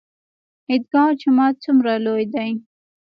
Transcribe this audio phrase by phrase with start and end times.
[0.69, 2.49] عیدګاه جومات څومره لوی دی؟